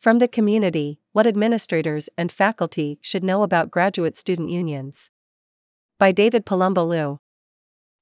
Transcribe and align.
From 0.00 0.18
the 0.18 0.28
community, 0.28 0.98
what 1.12 1.26
administrators 1.26 2.08
and 2.16 2.32
faculty 2.32 2.98
should 3.02 3.22
know 3.22 3.42
about 3.42 3.70
graduate 3.70 4.16
student 4.16 4.48
unions. 4.48 5.10
By 5.98 6.10
David 6.10 6.46
Palumbo 6.46 6.88
Liu. 6.88 7.20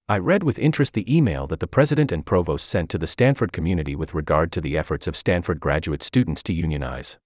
I 0.09 0.19
read 0.19 0.45
with 0.45 0.61
interest 0.61 0.95
the 0.95 1.13
email 1.13 1.49
that 1.49 1.59
the 1.59 1.67
president 1.67 2.13
and 2.13 2.25
provost 2.25 2.69
sent 2.69 2.89
to 2.91 2.99
the 2.99 3.09
Stanford 3.09 3.53
community 3.53 3.97
with 3.97 4.15
regard 4.15 4.53
to 4.53 4.61
the 4.61 4.79
efforts 4.79 5.09
of 5.09 5.17
Stanford 5.17 5.59
graduate 5.59 6.05
students 6.05 6.45
to 6.45 6.53
unionize. 6.53 7.19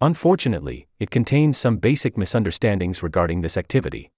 Unfortunately, 0.00 0.86
it 1.00 1.10
contains 1.10 1.58
some 1.58 1.78
basic 1.78 2.16
misunderstandings 2.16 3.02
regarding 3.02 3.40
this 3.40 3.56
activity. 3.56 4.12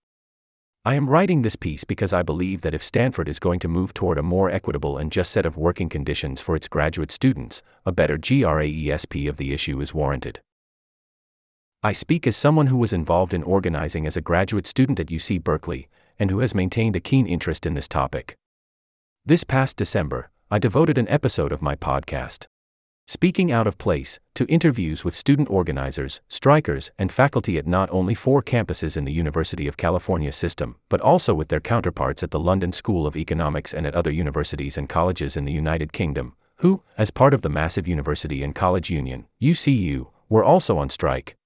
I 0.84 0.96
am 0.96 1.08
writing 1.08 1.42
this 1.42 1.54
piece 1.54 1.84
because 1.84 2.12
I 2.12 2.22
believe 2.22 2.62
that 2.62 2.74
if 2.74 2.82
Stanford 2.82 3.28
is 3.28 3.38
going 3.38 3.60
to 3.60 3.68
move 3.68 3.94
toward 3.94 4.18
a 4.18 4.22
more 4.22 4.50
equitable 4.50 4.98
and 4.98 5.12
just 5.12 5.30
set 5.30 5.46
of 5.46 5.56
working 5.56 5.88
conditions 5.88 6.40
for 6.40 6.56
its 6.56 6.66
graduate 6.66 7.12
students, 7.12 7.62
a 7.86 7.92
better 7.92 8.18
GRASP 8.18 9.28
of 9.28 9.36
the 9.36 9.52
issue 9.52 9.80
is 9.80 9.94
warranted. 9.94 10.40
I 11.84 11.92
speak 11.92 12.26
as 12.26 12.36
someone 12.36 12.66
who 12.66 12.76
was 12.76 12.92
involved 12.92 13.32
in 13.32 13.44
organizing 13.44 14.08
as 14.08 14.16
a 14.16 14.20
graduate 14.20 14.66
student 14.66 14.98
at 14.98 15.06
UC 15.06 15.44
Berkeley, 15.44 15.88
and 16.18 16.32
who 16.32 16.40
has 16.40 16.52
maintained 16.52 16.96
a 16.96 17.00
keen 17.00 17.28
interest 17.28 17.64
in 17.64 17.74
this 17.74 17.86
topic. 17.86 18.34
This 19.24 19.44
past 19.44 19.76
December, 19.76 20.30
I 20.50 20.58
devoted 20.58 20.98
an 20.98 21.08
episode 21.08 21.52
of 21.52 21.62
my 21.62 21.76
podcast, 21.76 22.46
Speaking 23.06 23.52
out 23.52 23.66
of 23.66 23.78
place, 23.78 24.18
to 24.34 24.46
interviews 24.46 25.04
with 25.04 25.14
student 25.14 25.50
organizers, 25.50 26.20
strikers, 26.28 26.90
and 26.98 27.12
faculty 27.12 27.58
at 27.58 27.66
not 27.66 27.90
only 27.90 28.14
four 28.14 28.42
campuses 28.42 28.96
in 28.96 29.04
the 29.04 29.12
University 29.12 29.68
of 29.68 29.76
California 29.76 30.32
system, 30.32 30.76
but 30.88 31.00
also 31.00 31.34
with 31.34 31.48
their 31.48 31.60
counterparts 31.60 32.22
at 32.22 32.30
the 32.30 32.40
London 32.40 32.72
School 32.72 33.06
of 33.06 33.16
Economics 33.16 33.74
and 33.74 33.86
at 33.86 33.94
other 33.94 34.10
universities 34.10 34.78
and 34.78 34.88
colleges 34.88 35.36
in 35.36 35.44
the 35.44 35.52
United 35.52 35.92
Kingdom, 35.92 36.34
who, 36.56 36.82
as 36.96 37.10
part 37.10 37.34
of 37.34 37.42
the 37.42 37.48
massive 37.48 37.86
University 37.86 38.42
and 38.42 38.54
College 38.54 38.88
Union, 38.88 39.26
UCU, 39.42 40.08
were 40.28 40.44
also 40.44 40.78
on 40.78 40.88
strike. 40.88 41.36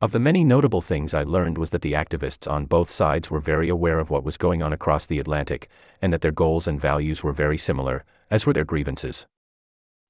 Of 0.00 0.12
the 0.12 0.20
many 0.20 0.44
notable 0.44 0.80
things 0.80 1.12
I 1.12 1.24
learned 1.24 1.58
was 1.58 1.70
that 1.70 1.82
the 1.82 1.92
activists 1.92 2.50
on 2.50 2.66
both 2.66 2.88
sides 2.88 3.30
were 3.30 3.40
very 3.40 3.68
aware 3.68 3.98
of 3.98 4.10
what 4.10 4.24
was 4.24 4.36
going 4.36 4.62
on 4.62 4.72
across 4.72 5.04
the 5.04 5.18
Atlantic, 5.18 5.68
and 6.00 6.12
that 6.12 6.20
their 6.20 6.32
goals 6.32 6.68
and 6.68 6.80
values 6.80 7.22
were 7.22 7.32
very 7.32 7.58
similar, 7.58 8.04
as 8.30 8.46
were 8.46 8.52
their 8.52 8.64
grievances. 8.64 9.26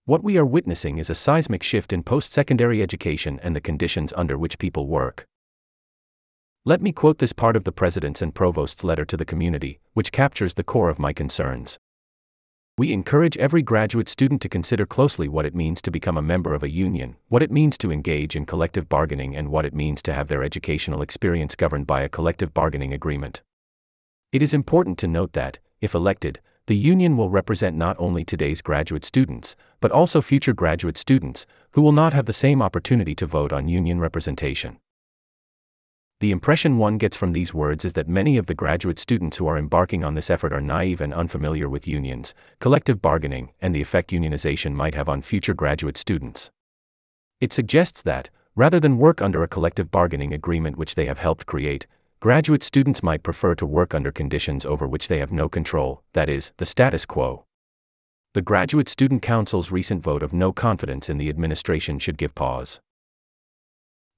What 0.09 0.25
we 0.25 0.39
are 0.39 0.47
witnessing 0.47 0.97
is 0.97 1.11
a 1.11 1.14
seismic 1.14 1.62
shift 1.62 1.92
in 1.92 2.03
post 2.03 2.33
secondary 2.33 2.81
education 2.81 3.39
and 3.42 3.55
the 3.55 3.61
conditions 3.61 4.11
under 4.17 4.39
which 4.39 4.59
people 4.59 4.87
work. 4.87 5.27
Let 6.65 6.81
me 6.81 6.92
quote 6.92 7.19
this 7.19 7.34
part 7.34 7.56
of 7.56 7.65
the 7.65 7.73
President's 7.73 8.23
and 8.23 8.34
Provost's 8.34 8.83
letter 8.83 9.05
to 9.05 9.19
the 9.19 9.27
community, 9.27 9.81
which 9.92 10.11
captures 10.11 10.55
the 10.55 10.65
core 10.65 10.89
of 10.89 10.98
my 10.98 11.12
concerns. 11.12 11.78
We 12.78 12.91
encourage 12.91 13.37
every 13.37 13.61
graduate 13.61 14.09
student 14.09 14.41
to 14.41 14.48
consider 14.48 14.87
closely 14.87 15.28
what 15.28 15.45
it 15.45 15.55
means 15.55 15.83
to 15.83 15.91
become 15.91 16.17
a 16.17 16.22
member 16.22 16.55
of 16.55 16.62
a 16.62 16.70
union, 16.70 17.17
what 17.28 17.43
it 17.43 17.53
means 17.53 17.77
to 17.77 17.93
engage 17.93 18.34
in 18.34 18.47
collective 18.47 18.89
bargaining, 18.89 19.37
and 19.37 19.50
what 19.50 19.67
it 19.67 19.75
means 19.75 20.00
to 20.05 20.15
have 20.15 20.28
their 20.28 20.43
educational 20.43 21.03
experience 21.03 21.55
governed 21.55 21.87
by 21.87 22.00
a 22.00 22.09
collective 22.09 22.55
bargaining 22.55 22.95
agreement. 22.95 23.43
It 24.33 24.41
is 24.41 24.55
important 24.55 24.97
to 25.00 25.06
note 25.06 25.34
that, 25.34 25.59
if 25.83 25.95
elected, 25.95 26.41
the 26.69 26.77
union 26.77 27.17
will 27.17 27.31
represent 27.31 27.75
not 27.75 27.97
only 27.99 28.25
today's 28.27 28.61
graduate 28.61 29.03
students, 29.03 29.57
but 29.81 29.91
also 29.91 30.21
future 30.21 30.53
graduate 30.53 30.99
students, 30.99 31.47
who 31.73 31.81
will 31.81 31.93
not 31.93 32.13
have 32.13 32.27
the 32.27 32.33
same 32.33 32.61
opportunity 32.61 33.15
to 33.15 33.25
vote 33.25 33.55
on 33.55 33.69
union 33.69 33.99
representation. 33.99 34.79
The 36.21 36.31
impression 36.31 36.77
one 36.77 36.99
gets 36.99 37.17
from 37.17 37.33
these 37.33 37.55
words 37.55 37.87
is 37.87 37.95
that 37.95 38.07
many 38.07 38.37
of 38.37 38.47
the 38.47 38.55
graduate 38.55 38.99
students 38.99 39.39
who 39.39 39.47
are 39.47 39.57
embarking 39.57 40.05
on 40.05 40.13
this 40.13 40.29
effort 40.29 40.53
are 40.53 40.61
naive 40.61 41.01
and 41.01 41.15
unfamiliar 41.15 41.71
with 41.71 41.89
unions, 41.89 42.35
collective 42.59 43.01
bargaining, 43.01 43.53
and 43.63 43.75
the 43.75 43.81
effect 43.81 44.11
unionization 44.11 44.75
might 44.75 44.95
have 44.95 45.09
on 45.09 45.23
future 45.23 45.55
graduate 45.55 45.97
students. 45.97 46.51
It 47.41 47.51
suggests 47.51 48.03
that, 48.03 48.29
rather 48.55 48.79
than 48.79 48.99
work 48.99 49.23
under 49.23 49.43
a 49.43 49.49
collective 49.49 49.91
bargaining 49.91 50.35
agreement 50.35 50.77
which 50.77 50.97
they 50.97 51.07
have 51.07 51.21
helped 51.21 51.47
create, 51.47 51.87
Graduate 52.21 52.65
students 52.65 53.01
might 53.01 53.23
prefer 53.23 53.55
to 53.55 53.65
work 53.65 53.95
under 53.95 54.11
conditions 54.11 54.67
over 54.67 54.89
which 54.89 55.07
they 55.07 55.21
have 55.21 55.31
no 55.31 55.49
control, 55.49 56.03
that 56.15 56.29
is, 56.29 56.51
the 56.56 56.67
status 56.67 57.06
quo. 57.06 57.45
The 58.34 58.43
Graduate 58.43 58.89
Student 58.89 59.23
Council's 59.23 59.71
recent 59.71 60.03
vote 60.03 60.25
of 60.25 60.33
no 60.33 60.53
confidence 60.53 61.09
in 61.09 61.19
the 61.19 61.28
administration 61.28 62.01
should 62.01 62.19
give 62.19 62.34
pause. 62.34 62.81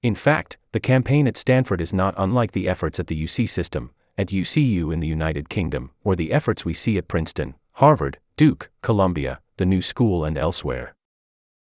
In 0.02 0.14
fact, 0.14 0.56
the 0.72 0.80
campaign 0.80 1.28
at 1.28 1.36
Stanford 1.36 1.82
is 1.82 1.92
not 1.92 2.14
unlike 2.16 2.52
the 2.52 2.70
efforts 2.70 2.98
at 2.98 3.08
the 3.08 3.22
UC 3.22 3.50
system, 3.50 3.90
at 4.16 4.28
UCU 4.28 4.90
in 4.90 5.00
the 5.00 5.06
United 5.06 5.50
Kingdom, 5.50 5.90
or 6.02 6.16
the 6.16 6.32
efforts 6.32 6.64
we 6.64 6.72
see 6.72 6.96
at 6.96 7.06
Princeton, 7.06 7.54
Harvard, 7.72 8.18
Duke, 8.38 8.70
Columbia, 8.80 9.40
the 9.58 9.66
New 9.66 9.82
School, 9.82 10.24
and 10.24 10.38
elsewhere. 10.38 10.94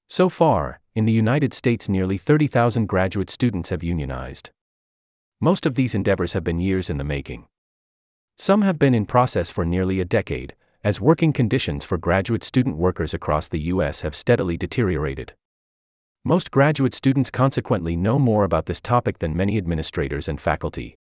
So 0.09 0.31
far, 0.31 0.81
in 0.95 1.05
the 1.05 1.13
United 1.13 1.53
States, 1.53 1.87
nearly 1.87 2.17
30,000 2.17 2.87
graduate 2.87 3.29
students 3.29 3.69
have 3.69 3.83
unionized. 3.83 4.49
Most 5.45 5.67
of 5.67 5.75
these 5.75 5.95
endeavors 5.95 6.33
have 6.33 6.43
been 6.43 6.59
years 6.59 6.89
in 6.89 6.97
the 6.97 7.05
making. 7.05 7.45
Some 8.39 8.63
have 8.63 8.79
been 8.79 8.95
in 8.95 9.05
process 9.05 9.51
for 9.51 9.67
nearly 9.67 10.01
a 10.01 10.05
decade, 10.07 10.55
as 10.83 11.03
working 11.03 11.35
conditions 11.35 11.85
for 11.85 11.99
graduate 11.99 12.43
student 12.43 12.79
workers 12.79 13.13
across 13.13 13.47
the 13.47 13.61
U.S. 13.75 14.01
have 14.01 14.17
steadily 14.17 14.57
deteriorated. 14.57 15.35
Most 16.25 16.51
graduate 16.51 16.95
students 16.95 17.31
consequently 17.31 17.95
know 17.95 18.19
more 18.19 18.45
about 18.45 18.65
this 18.65 18.81
topic 18.81 19.19
than 19.19 19.37
many 19.37 19.59
administrators 19.59 20.29
and 20.29 20.41
faculty. 20.41 20.95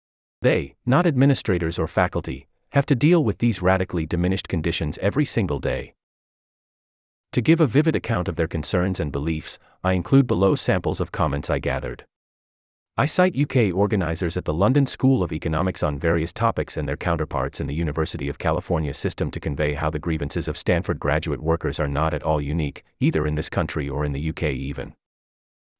They, 0.41 0.73
not 0.87 1.05
administrators 1.05 1.77
or 1.77 1.87
faculty, 1.87 2.47
have 2.69 2.87
to 2.87 2.95
deal 2.95 3.23
with 3.23 3.37
these 3.37 3.61
radically 3.61 4.07
diminished 4.07 4.47
conditions 4.47 4.97
every 5.03 5.25
single 5.25 5.59
day. 5.59 5.93
To 7.33 7.41
give 7.41 7.61
a 7.61 7.67
vivid 7.67 7.95
account 7.95 8.27
of 8.27 8.37
their 8.37 8.47
concerns 8.47 8.99
and 8.99 9.11
beliefs, 9.11 9.59
I 9.83 9.93
include 9.93 10.25
below 10.25 10.55
samples 10.55 10.99
of 10.99 11.11
comments 11.11 11.51
I 11.51 11.59
gathered. 11.59 12.05
I 13.01 13.07
cite 13.07 13.35
UK 13.35 13.73
organizers 13.73 14.37
at 14.37 14.45
the 14.45 14.53
London 14.53 14.85
School 14.85 15.23
of 15.23 15.33
Economics 15.33 15.81
on 15.81 15.97
various 15.97 16.31
topics 16.31 16.77
and 16.77 16.87
their 16.87 16.95
counterparts 16.95 17.59
in 17.59 17.65
the 17.65 17.73
University 17.73 18.29
of 18.29 18.37
California 18.37 18.93
system 18.93 19.31
to 19.31 19.39
convey 19.39 19.73
how 19.73 19.89
the 19.89 19.97
grievances 19.97 20.47
of 20.47 20.55
Stanford 20.55 20.99
graduate 20.99 21.41
workers 21.41 21.79
are 21.79 21.87
not 21.87 22.13
at 22.13 22.21
all 22.21 22.39
unique, 22.39 22.83
either 22.99 23.25
in 23.25 23.33
this 23.33 23.49
country 23.49 23.89
or 23.89 24.05
in 24.05 24.11
the 24.11 24.29
UK 24.29 24.43
even. 24.43 24.93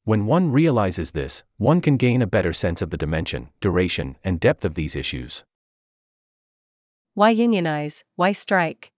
When 0.03 0.25
one 0.25 0.51
realizes 0.51 1.11
this, 1.11 1.43
one 1.57 1.79
can 1.79 1.95
gain 1.95 2.23
a 2.23 2.25
better 2.25 2.53
sense 2.53 2.81
of 2.81 2.89
the 2.89 2.97
dimension, 2.97 3.49
duration, 3.59 4.17
and 4.23 4.39
depth 4.39 4.65
of 4.65 4.73
these 4.73 4.95
issues. 4.95 5.43
Why 7.13 7.29
unionize? 7.29 8.03
Why 8.15 8.31
strike? 8.31 8.91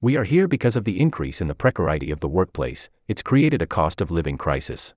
We 0.00 0.16
are 0.16 0.24
here 0.24 0.48
because 0.48 0.74
of 0.74 0.82
the 0.82 0.98
increase 0.98 1.40
in 1.40 1.46
the 1.46 1.54
precarity 1.54 2.10
of 2.10 2.18
the 2.18 2.26
workplace, 2.26 2.88
it's 3.06 3.22
created 3.22 3.62
a 3.62 3.66
cost 3.68 4.00
of 4.00 4.10
living 4.10 4.36
crisis. 4.36 4.92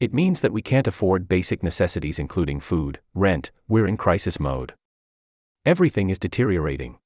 It 0.00 0.12
means 0.12 0.40
that 0.40 0.52
we 0.52 0.62
can't 0.62 0.86
afford 0.86 1.28
basic 1.28 1.62
necessities 1.62 2.18
including 2.18 2.60
food, 2.60 3.00
rent, 3.14 3.50
we're 3.68 3.86
in 3.86 3.96
crisis 3.96 4.40
mode. 4.40 4.74
Everything 5.64 6.10
is 6.10 6.18
deteriorating. 6.18 6.98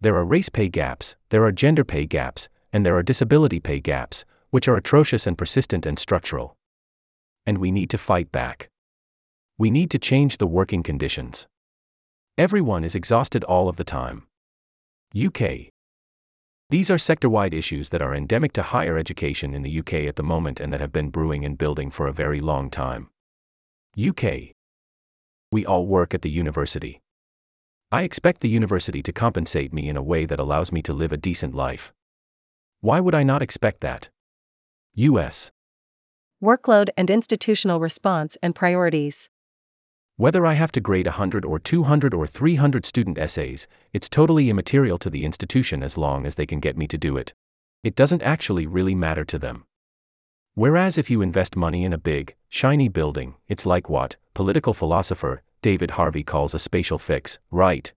There 0.00 0.16
are 0.16 0.24
race 0.24 0.48
pay 0.48 0.68
gaps, 0.68 1.16
there 1.30 1.44
are 1.44 1.52
gender 1.52 1.84
pay 1.84 2.06
gaps, 2.06 2.48
and 2.72 2.86
there 2.86 2.96
are 2.96 3.02
disability 3.02 3.60
pay 3.60 3.80
gaps, 3.80 4.24
which 4.50 4.68
are 4.68 4.76
atrocious 4.76 5.26
and 5.26 5.36
persistent 5.36 5.84
and 5.84 5.98
structural. 5.98 6.56
And 7.46 7.58
we 7.58 7.70
need 7.70 7.90
to 7.90 7.98
fight 7.98 8.30
back. 8.30 8.68
We 9.58 9.70
need 9.70 9.90
to 9.90 9.98
change 9.98 10.38
the 10.38 10.46
working 10.46 10.82
conditions. 10.82 11.46
Everyone 12.38 12.84
is 12.84 12.94
exhausted 12.94 13.44
all 13.44 13.68
of 13.68 13.76
the 13.76 13.84
time. 13.84 14.26
UK, 15.16 15.70
these 16.68 16.90
are 16.90 16.98
sector 16.98 17.28
wide 17.28 17.54
issues 17.54 17.90
that 17.90 18.02
are 18.02 18.14
endemic 18.14 18.52
to 18.54 18.62
higher 18.62 18.98
education 18.98 19.54
in 19.54 19.62
the 19.62 19.78
UK 19.78 19.94
at 19.94 20.16
the 20.16 20.24
moment 20.24 20.58
and 20.58 20.72
that 20.72 20.80
have 20.80 20.92
been 20.92 21.10
brewing 21.10 21.44
and 21.44 21.56
building 21.56 21.90
for 21.90 22.08
a 22.08 22.12
very 22.12 22.40
long 22.40 22.70
time. 22.70 23.08
UK. 23.96 24.52
We 25.52 25.64
all 25.64 25.86
work 25.86 26.12
at 26.12 26.22
the 26.22 26.30
university. 26.30 27.00
I 27.92 28.02
expect 28.02 28.40
the 28.40 28.48
university 28.48 29.00
to 29.00 29.12
compensate 29.12 29.72
me 29.72 29.88
in 29.88 29.96
a 29.96 30.02
way 30.02 30.26
that 30.26 30.40
allows 30.40 30.72
me 30.72 30.82
to 30.82 30.92
live 30.92 31.12
a 31.12 31.16
decent 31.16 31.54
life. 31.54 31.92
Why 32.80 32.98
would 32.98 33.14
I 33.14 33.22
not 33.22 33.42
expect 33.42 33.80
that? 33.82 34.08
US. 34.96 35.52
Workload 36.42 36.88
and 36.96 37.10
institutional 37.10 37.78
response 37.78 38.36
and 38.42 38.56
priorities. 38.56 39.30
Whether 40.18 40.46
I 40.46 40.54
have 40.54 40.72
to 40.72 40.80
grade 40.80 41.06
100 41.06 41.44
or 41.44 41.58
200 41.58 42.14
or 42.14 42.26
300 42.26 42.86
student 42.86 43.18
essays, 43.18 43.66
it's 43.92 44.08
totally 44.08 44.48
immaterial 44.48 44.96
to 44.98 45.10
the 45.10 45.26
institution 45.26 45.82
as 45.82 45.98
long 45.98 46.24
as 46.24 46.36
they 46.36 46.46
can 46.46 46.58
get 46.58 46.78
me 46.78 46.86
to 46.86 46.96
do 46.96 47.18
it. 47.18 47.34
It 47.84 47.94
doesn't 47.94 48.22
actually 48.22 48.66
really 48.66 48.94
matter 48.94 49.26
to 49.26 49.38
them. 49.38 49.64
Whereas 50.54 50.96
if 50.96 51.10
you 51.10 51.20
invest 51.20 51.54
money 51.54 51.84
in 51.84 51.92
a 51.92 51.98
big, 51.98 52.34
shiny 52.48 52.88
building, 52.88 53.34
it's 53.46 53.66
like 53.66 53.90
what 53.90 54.16
political 54.32 54.72
philosopher 54.72 55.42
David 55.60 55.92
Harvey 55.92 56.22
calls 56.22 56.54
a 56.54 56.58
spatial 56.58 56.98
fix, 56.98 57.38
right? 57.50 57.92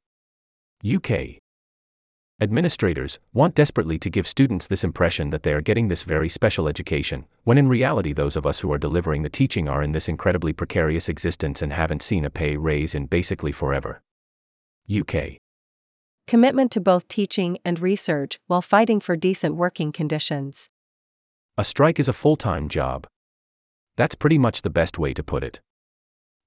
UK 0.85 1.39
Administrators 2.41 3.19
want 3.33 3.53
desperately 3.53 3.99
to 3.99 4.09
give 4.09 4.25
students 4.25 4.65
this 4.65 4.85
impression 4.85 5.29
that 5.29 5.43
they 5.43 5.51
are 5.51 5.59
getting 5.59 5.89
this 5.89 6.03
very 6.03 6.29
special 6.29 6.69
education, 6.69 7.25
when 7.43 7.57
in 7.57 7.67
reality, 7.67 8.13
those 8.13 8.37
of 8.37 8.45
us 8.45 8.61
who 8.61 8.71
are 8.71 8.77
delivering 8.77 9.23
the 9.23 9.29
teaching 9.29 9.67
are 9.67 9.83
in 9.83 9.91
this 9.91 10.07
incredibly 10.07 10.53
precarious 10.53 11.09
existence 11.09 11.61
and 11.61 11.73
haven't 11.73 12.01
seen 12.01 12.23
a 12.23 12.29
pay 12.29 12.55
raise 12.55 12.95
in 12.95 13.07
basically 13.07 13.51
forever. 13.51 14.01
UK. 14.89 15.37
Commitment 16.27 16.71
to 16.71 16.79
both 16.79 17.09
teaching 17.09 17.57
and 17.65 17.77
research 17.77 18.39
while 18.47 18.61
fighting 18.61 19.01
for 19.01 19.17
decent 19.17 19.57
working 19.57 19.91
conditions. 19.91 20.69
A 21.57 21.65
strike 21.65 21.99
is 21.99 22.07
a 22.07 22.13
full 22.13 22.37
time 22.37 22.69
job. 22.69 23.05
That's 23.97 24.15
pretty 24.15 24.37
much 24.37 24.61
the 24.61 24.69
best 24.69 24.97
way 24.97 25.13
to 25.13 25.23
put 25.23 25.43
it. 25.43 25.59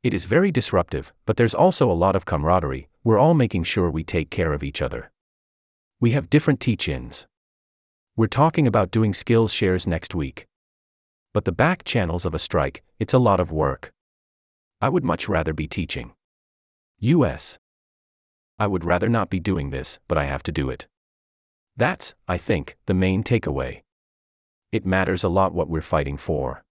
It 0.03 0.15
is 0.15 0.25
very 0.25 0.51
disruptive, 0.51 1.13
but 1.27 1.37
there's 1.37 1.53
also 1.53 1.91
a 1.91 1.93
lot 1.93 2.17
of 2.17 2.25
camaraderie, 2.25 2.89
we're 3.05 3.19
all 3.19 3.35
making 3.35 3.65
sure 3.65 3.91
we 3.91 4.05
take 4.05 4.31
care 4.31 4.55
of 4.55 4.63
each 4.63 4.81
other. 4.81 5.12
We 6.03 6.11
have 6.11 6.29
different 6.29 6.59
teach 6.59 6.89
ins. 6.89 7.29
We're 8.17 8.27
talking 8.27 8.67
about 8.67 8.91
doing 8.91 9.15
skills 9.15 9.53
shares 9.53 9.87
next 9.87 10.17
week. 10.17 10.47
But 11.33 11.45
the 11.45 11.53
back 11.53 11.85
channels 11.85 12.25
of 12.25 12.35
a 12.35 12.41
strike, 12.41 12.83
it's 12.99 13.15
a 13.15 13.21
lot 13.21 13.39
of 13.39 13.53
work. 13.53 13.93
I 14.81 14.89
would 14.89 15.05
much 15.05 15.29
rather 15.29 15.53
be 15.53 15.69
teaching. 15.69 16.11
US. 16.99 17.57
I 18.59 18.67
would 18.67 18.85
rather 18.85 19.09
not 19.09 19.31
be 19.31 19.39
doing 19.39 19.71
this, 19.71 20.01
but 20.09 20.19
I 20.19 20.25
have 20.25 20.43
to 20.43 20.51
do 20.51 20.71
it. 20.71 20.89
That's, 21.77 22.17
I 22.27 22.37
think, 22.37 22.77
the 22.87 22.95
main 22.95 23.23
takeaway. 23.23 23.83
It 24.73 24.85
matters 24.85 25.23
a 25.23 25.29
lot 25.29 25.55
what 25.55 25.69
we're 25.69 25.83
fighting 25.83 26.17
for. 26.17 26.65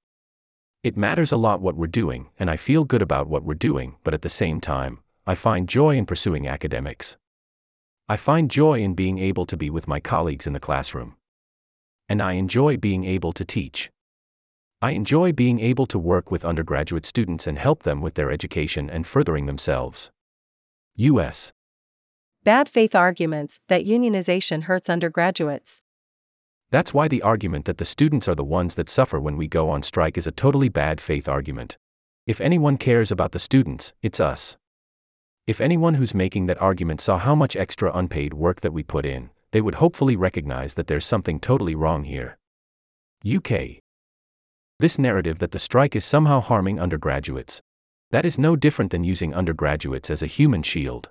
It 0.83 0.97
matters 0.97 1.31
a 1.31 1.37
lot 1.37 1.61
what 1.61 1.77
we're 1.77 1.87
doing, 1.87 2.31
and 2.37 2.51
I 2.51 2.57
feel 2.57 2.83
good 2.83 3.01
about 3.01 3.29
what 3.29 3.45
we're 3.45 3.53
doing, 3.53 3.95
but 4.03 4.13
at 4.13 4.23
the 4.23 4.29
same 4.29 4.59
time, 4.59 4.99
I 5.25 5.35
find 5.35 5.69
joy 5.69 5.95
in 5.95 6.05
pursuing 6.05 6.49
academics. 6.49 7.15
I 8.11 8.17
find 8.17 8.51
joy 8.51 8.81
in 8.81 8.93
being 8.93 9.19
able 9.19 9.45
to 9.45 9.55
be 9.55 9.69
with 9.69 9.87
my 9.87 10.01
colleagues 10.01 10.45
in 10.45 10.51
the 10.51 10.59
classroom. 10.59 11.15
And 12.09 12.21
I 12.21 12.33
enjoy 12.33 12.75
being 12.75 13.05
able 13.05 13.31
to 13.31 13.45
teach. 13.45 13.89
I 14.81 14.91
enjoy 14.91 15.31
being 15.31 15.61
able 15.61 15.85
to 15.85 15.97
work 15.97 16.29
with 16.29 16.43
undergraduate 16.43 17.05
students 17.05 17.47
and 17.47 17.57
help 17.57 17.83
them 17.83 18.01
with 18.01 18.15
their 18.15 18.29
education 18.29 18.89
and 18.89 19.07
furthering 19.07 19.45
themselves. 19.45 20.11
U.S. 20.97 21.53
Bad 22.43 22.67
faith 22.67 22.95
arguments 22.95 23.61
that 23.69 23.85
unionization 23.85 24.63
hurts 24.63 24.89
undergraduates. 24.89 25.81
That's 26.69 26.93
why 26.93 27.07
the 27.07 27.21
argument 27.21 27.63
that 27.63 27.77
the 27.77 27.85
students 27.85 28.27
are 28.27 28.35
the 28.35 28.43
ones 28.43 28.75
that 28.75 28.89
suffer 28.89 29.21
when 29.21 29.37
we 29.37 29.47
go 29.47 29.69
on 29.69 29.83
strike 29.83 30.17
is 30.17 30.27
a 30.27 30.33
totally 30.33 30.67
bad 30.67 30.99
faith 30.99 31.29
argument. 31.29 31.77
If 32.27 32.41
anyone 32.41 32.75
cares 32.75 33.09
about 33.09 33.31
the 33.31 33.39
students, 33.39 33.93
it's 34.01 34.19
us. 34.19 34.57
If 35.47 35.59
anyone 35.59 35.95
who's 35.95 36.13
making 36.13 36.45
that 36.45 36.61
argument 36.61 37.01
saw 37.01 37.17
how 37.17 37.33
much 37.33 37.55
extra 37.55 37.91
unpaid 37.91 38.33
work 38.33 38.61
that 38.61 38.73
we 38.73 38.83
put 38.83 39.05
in, 39.05 39.31
they 39.51 39.61
would 39.61 39.75
hopefully 39.75 40.15
recognize 40.15 40.75
that 40.75 40.85
there's 40.85 41.05
something 41.05 41.39
totally 41.39 41.73
wrong 41.73 42.03
here. 42.03 42.37
UK. 43.25 43.81
This 44.79 44.99
narrative 44.99 45.39
that 45.39 45.51
the 45.51 45.59
strike 45.59 45.95
is 45.95 46.05
somehow 46.05 46.41
harming 46.41 46.79
undergraduates. 46.79 47.61
That 48.11 48.25
is 48.25 48.37
no 48.37 48.55
different 48.55 48.91
than 48.91 49.03
using 49.03 49.33
undergraduates 49.33 50.09
as 50.09 50.21
a 50.21 50.27
human 50.27 50.61
shield. 50.61 51.09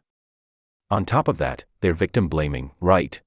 On 0.91 1.05
top 1.05 1.29
of 1.29 1.39
that, 1.39 1.65
they're 1.81 1.93
victim 1.93 2.29
blaming, 2.29 2.71
right? 2.81 3.21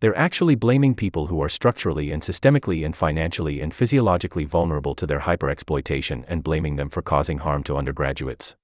They're 0.00 0.16
actually 0.16 0.54
blaming 0.54 0.94
people 0.94 1.26
who 1.26 1.42
are 1.42 1.48
structurally 1.48 2.10
and 2.10 2.22
systemically 2.22 2.84
and 2.84 2.96
financially 2.96 3.60
and 3.60 3.72
physiologically 3.72 4.44
vulnerable 4.44 4.94
to 4.94 5.06
their 5.06 5.20
hyperexploitation 5.20 6.24
and 6.26 6.44
blaming 6.44 6.76
them 6.76 6.88
for 6.88 7.02
causing 7.02 7.38
harm 7.38 7.62
to 7.64 7.76
undergraduates. 7.76 8.54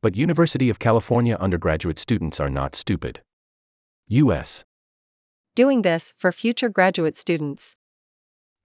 But 0.00 0.16
University 0.16 0.70
of 0.70 0.78
California 0.78 1.36
undergraduate 1.40 1.98
students 1.98 2.38
are 2.38 2.48
not 2.48 2.76
stupid. 2.76 3.20
US. 4.06 4.64
Doing 5.56 5.82
this 5.82 6.12
for 6.16 6.30
future 6.30 6.68
graduate 6.68 7.16
students. 7.16 7.74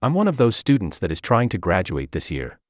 I'm 0.00 0.14
one 0.14 0.28
of 0.28 0.36
those 0.36 0.54
students 0.54 1.00
that 1.00 1.10
is 1.10 1.20
trying 1.20 1.48
to 1.48 1.58
graduate 1.58 2.12
this 2.12 2.30
year. 2.30 2.60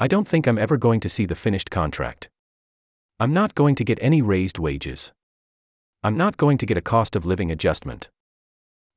I 0.00 0.08
don't 0.08 0.26
think 0.26 0.46
I'm 0.46 0.56
ever 0.56 0.78
going 0.78 0.98
to 1.00 1.10
see 1.10 1.26
the 1.26 1.34
finished 1.34 1.70
contract. 1.70 2.30
I'm 3.20 3.34
not 3.34 3.54
going 3.54 3.74
to 3.74 3.84
get 3.84 3.98
any 4.00 4.22
raised 4.22 4.58
wages. 4.58 5.12
I'm 6.02 6.16
not 6.16 6.38
going 6.38 6.56
to 6.58 6.66
get 6.66 6.78
a 6.78 6.82
cost 6.82 7.14
of 7.14 7.26
living 7.26 7.50
adjustment. 7.50 8.08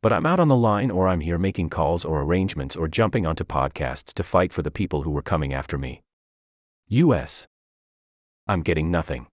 But 0.02 0.14
I'm 0.14 0.26
out 0.26 0.40
on 0.40 0.48
the 0.48 0.56
line 0.56 0.92
or 0.92 1.10
I'm 1.10 1.20
here 1.20 1.38
making 1.38 1.72
calls 1.72 2.06
or 2.06 2.22
arrangements 2.22 2.78
or 2.78 2.88
jumping 2.88 3.26
onto 3.26 3.44
podcasts 3.44 4.14
to 4.14 4.24
fight 4.24 4.54
for 4.54 4.62
the 4.62 4.72
people 4.72 5.02
who 5.02 5.12
were 5.12 5.22
coming 5.22 5.54
after 5.54 5.78
me. 5.78 6.04
US. 6.88 7.48
I'm 8.48 8.62
getting 8.62 8.90
nothing. 8.90 9.28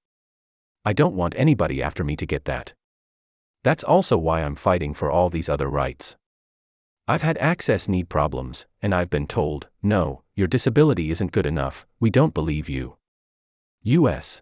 I 0.85 0.93
don't 0.93 1.15
want 1.15 1.35
anybody 1.37 1.83
after 1.83 2.05
me 2.05 2.17
to 2.17 2.27
get 2.27 2.45
that. 2.45 2.75
That's 3.63 3.85
also 3.85 4.19
why 4.19 4.43
I'm 4.43 4.57
fighting 4.57 4.93
for 4.93 5.11
all 5.11 5.31
these 5.31 5.49
other 5.49 5.69
rights. 5.69 6.17
I've 7.07 7.23
had 7.23 7.39
access 7.39 7.89
need 7.89 8.09
problems, 8.09 8.67
and 8.83 8.95
I've 8.95 9.11
been 9.11 9.27
told, 9.27 9.69
no, 9.83 10.23
your 10.35 10.47
disability 10.47 11.11
isn't 11.11 11.33
good 11.33 11.47
enough, 11.47 11.87
we 12.01 12.11
don't 12.11 12.35
believe 12.35 12.69
you. 12.69 12.97
US. 13.83 14.41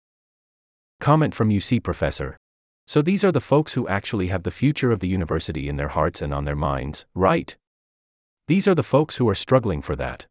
Comment 1.01 1.35
from 1.35 1.51
UC 1.51 1.83
professor. 1.83 2.37
So 2.87 3.03
these 3.03 3.25
are 3.25 3.33
the 3.33 3.41
folks 3.41 3.75
who 3.75 3.89
actually 3.89 4.29
have 4.29 4.45
the 4.45 4.51
future 4.51 4.93
of 4.93 5.01
the 5.01 5.09
university 5.09 5.69
in 5.69 5.77
their 5.77 5.89
hearts 5.89 6.23
and 6.23 6.33
on 6.33 6.45
their 6.45 6.57
minds, 6.57 7.05
right? 7.15 7.57
These 8.49 8.67
are 8.69 8.75
the 8.75 8.83
folks 8.83 9.17
who 9.17 9.29
are 9.29 9.35
struggling 9.35 9.83
for 9.83 9.97
that. 9.97 10.27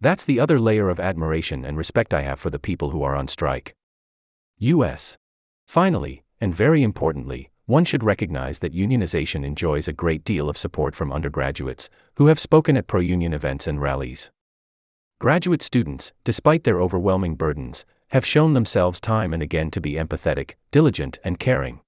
That's 0.00 0.24
the 0.24 0.40
other 0.40 0.60
layer 0.60 0.90
of 0.90 1.00
admiration 1.00 1.64
and 1.64 1.76
respect 1.76 2.12
I 2.12 2.22
have 2.22 2.38
for 2.38 2.50
the 2.50 2.58
people 2.58 2.90
who 2.90 3.02
are 3.02 3.16
on 3.16 3.28
strike. 3.28 3.74
US. 4.58 5.16
Finally, 5.66 6.22
and 6.40 6.54
very 6.54 6.82
importantly, 6.82 7.50
one 7.64 7.84
should 7.84 8.04
recognize 8.04 8.60
that 8.60 8.74
unionization 8.74 9.44
enjoys 9.44 9.88
a 9.88 9.92
great 9.92 10.22
deal 10.22 10.48
of 10.48 10.56
support 10.56 10.94
from 10.94 11.12
undergraduates, 11.12 11.88
who 12.16 12.26
have 12.26 12.38
spoken 12.38 12.76
at 12.76 12.86
pro 12.86 13.00
union 13.00 13.32
events 13.32 13.66
and 13.66 13.80
rallies. 13.80 14.30
Graduate 15.18 15.62
students, 15.62 16.12
despite 16.24 16.64
their 16.64 16.80
overwhelming 16.80 17.34
burdens, 17.34 17.84
have 18.08 18.24
shown 18.24 18.52
themselves 18.52 19.00
time 19.00 19.32
and 19.32 19.42
again 19.42 19.70
to 19.70 19.80
be 19.80 19.94
empathetic, 19.94 20.52
diligent, 20.70 21.18
and 21.24 21.38
caring. 21.38 21.80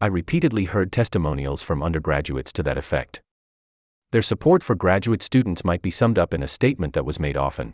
I 0.00 0.06
repeatedly 0.06 0.66
heard 0.66 0.92
testimonials 0.92 1.62
from 1.62 1.82
undergraduates 1.82 2.52
to 2.52 2.62
that 2.62 2.78
effect. 2.78 3.22
Their 4.14 4.22
support 4.22 4.62
for 4.62 4.76
graduate 4.76 5.22
students 5.22 5.64
might 5.64 5.82
be 5.82 5.90
summed 5.90 6.20
up 6.20 6.32
in 6.32 6.40
a 6.40 6.46
statement 6.46 6.92
that 6.92 7.04
was 7.04 7.18
made 7.18 7.36
often. 7.36 7.72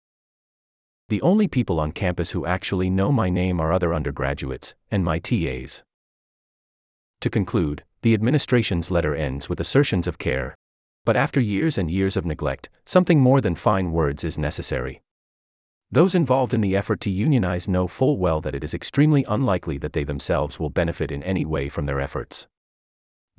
The 1.10 1.20
only 1.20 1.46
people 1.46 1.78
on 1.78 1.92
campus 1.92 2.30
who 2.30 2.46
actually 2.46 2.88
know 2.88 3.12
my 3.12 3.28
name 3.28 3.60
are 3.60 3.74
other 3.74 3.92
undergraduates, 3.92 4.74
and 4.90 5.04
my 5.04 5.18
TAs. 5.18 5.82
To 7.20 7.28
conclude, 7.28 7.84
the 8.00 8.14
administration's 8.14 8.90
letter 8.90 9.14
ends 9.14 9.50
with 9.50 9.60
assertions 9.60 10.06
of 10.06 10.16
care. 10.16 10.54
But 11.04 11.14
after 11.14 11.40
years 11.42 11.76
and 11.76 11.90
years 11.90 12.16
of 12.16 12.24
neglect, 12.24 12.70
something 12.86 13.20
more 13.20 13.42
than 13.42 13.54
fine 13.54 13.92
words 13.92 14.24
is 14.24 14.38
necessary. 14.38 15.02
Those 15.92 16.14
involved 16.14 16.54
in 16.54 16.62
the 16.62 16.74
effort 16.74 17.02
to 17.02 17.10
unionize 17.10 17.68
know 17.68 17.86
full 17.86 18.16
well 18.16 18.40
that 18.40 18.54
it 18.54 18.64
is 18.64 18.72
extremely 18.72 19.24
unlikely 19.24 19.76
that 19.76 19.92
they 19.92 20.04
themselves 20.04 20.58
will 20.58 20.70
benefit 20.70 21.12
in 21.12 21.22
any 21.22 21.44
way 21.44 21.68
from 21.68 21.84
their 21.84 22.00
efforts. 22.00 22.46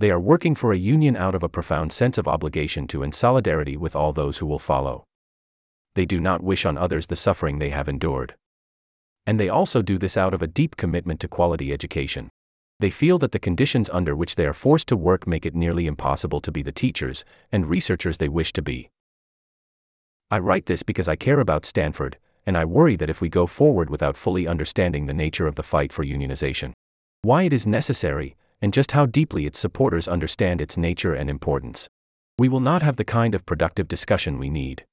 They 0.01 0.09
are 0.09 0.19
working 0.19 0.55
for 0.55 0.73
a 0.73 0.79
union 0.79 1.15
out 1.15 1.35
of 1.35 1.43
a 1.43 1.47
profound 1.47 1.93
sense 1.93 2.17
of 2.17 2.27
obligation 2.27 2.87
to 2.87 3.03
and 3.03 3.13
solidarity 3.13 3.77
with 3.77 3.95
all 3.95 4.13
those 4.13 4.39
who 4.39 4.47
will 4.47 4.57
follow. 4.57 5.03
They 5.93 6.07
do 6.07 6.19
not 6.19 6.41
wish 6.41 6.65
on 6.65 6.75
others 6.75 7.05
the 7.05 7.15
suffering 7.15 7.59
they 7.59 7.69
have 7.69 7.87
endured. 7.87 8.33
And 9.27 9.39
they 9.39 9.47
also 9.47 9.83
do 9.83 9.99
this 9.99 10.17
out 10.17 10.33
of 10.33 10.41
a 10.41 10.47
deep 10.47 10.75
commitment 10.75 11.19
to 11.19 11.27
quality 11.27 11.71
education. 11.71 12.31
They 12.79 12.89
feel 12.89 13.19
that 13.19 13.31
the 13.31 13.37
conditions 13.37 13.91
under 13.93 14.15
which 14.15 14.37
they 14.37 14.47
are 14.47 14.55
forced 14.55 14.87
to 14.87 14.97
work 14.97 15.27
make 15.27 15.45
it 15.45 15.53
nearly 15.53 15.85
impossible 15.85 16.41
to 16.41 16.51
be 16.51 16.63
the 16.63 16.71
teachers 16.71 17.23
and 17.51 17.69
researchers 17.69 18.17
they 18.17 18.27
wish 18.27 18.53
to 18.53 18.63
be. 18.63 18.89
I 20.31 20.39
write 20.39 20.65
this 20.65 20.81
because 20.81 21.07
I 21.07 21.15
care 21.15 21.39
about 21.39 21.63
Stanford, 21.63 22.17
and 22.43 22.57
I 22.57 22.65
worry 22.65 22.95
that 22.95 23.11
if 23.11 23.21
we 23.21 23.29
go 23.29 23.45
forward 23.45 23.91
without 23.91 24.17
fully 24.17 24.47
understanding 24.47 25.05
the 25.05 25.13
nature 25.13 25.45
of 25.45 25.53
the 25.53 25.61
fight 25.61 25.93
for 25.93 26.03
unionization, 26.03 26.73
why 27.21 27.43
it 27.43 27.53
is 27.53 27.67
necessary, 27.67 28.35
and 28.61 28.73
just 28.73 28.91
how 28.91 29.05
deeply 29.05 29.45
its 29.45 29.59
supporters 29.59 30.07
understand 30.07 30.61
its 30.61 30.77
nature 30.77 31.13
and 31.13 31.29
importance, 31.29 31.87
we 32.37 32.47
will 32.47 32.59
not 32.59 32.81
have 32.81 32.95
the 32.95 33.03
kind 33.03 33.35
of 33.35 33.45
productive 33.45 33.87
discussion 33.87 34.37
we 34.37 34.49
need. 34.49 34.85